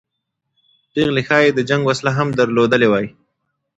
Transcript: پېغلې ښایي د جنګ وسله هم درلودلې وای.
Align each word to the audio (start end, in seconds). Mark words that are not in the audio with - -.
پېغلې 0.93 1.21
ښایي 1.27 1.49
د 1.53 1.59
جنګ 1.69 1.81
وسله 1.89 2.11
هم 2.17 2.27
درلودلې 2.39 2.87
وای. 2.89 3.07